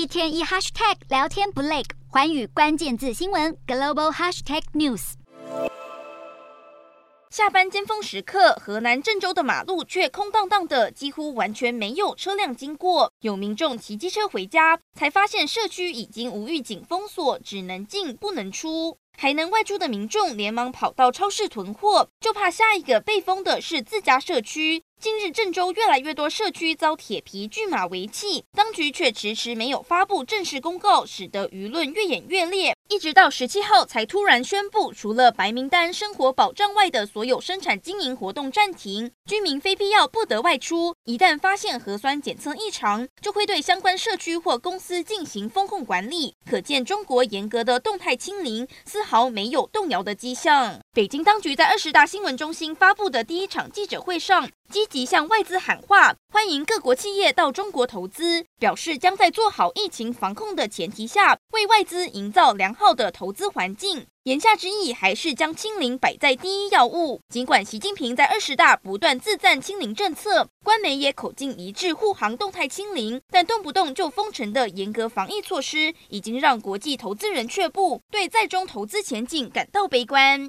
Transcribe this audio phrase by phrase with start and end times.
[0.00, 5.12] 一天一 hashtag 聊天不累，环宇关键字新闻 global hashtag news。
[7.28, 13.12] 下班尖峰时刻，河南郑州的马路却空荡荡的，几乎完全没有车辆经过。
[13.20, 18.96] 有民众骑机车回家，才发现社区已经无预警封锁，只能进不能出。
[19.18, 24.82] 还能外出的民众连忙跑到超市囤货，就怕下一个被封的是自家社区。
[25.00, 32.76] 近日，郑州越来越多社区遭铁皮巨马围缉，当局却迟迟没有发布正式公告，使得舆论越演越烈。
[32.90, 40.94] 一直到十七号才突然宣布，除了白名单生活保障外的所有生产经营活动暂停，居民非必要不得外出。
[41.04, 46.34] 一旦发现核酸检测异常，就会对相关社区或公司进行风控管理。
[46.44, 50.78] 可见中国严格的动态清零丝毫没有动摇的迹象。
[50.92, 64.06] 北京当局在二十大新闻中心发布的第一场记者会上，积极向外资喊话，欢迎各国企业到中国投资，表示将在做好疫情防控的前提下，为外资营造良好的投资环境。
[64.24, 67.20] 言下之意还是将清零摆在第一要务。
[67.28, 80.48] 尽管习近平在二十大不断自赞清零政策，官媒也口径一致护航动态清零，但动不动就封城的严格防疫措施，已经让国际投资人却步，对在中投资前景感到悲观。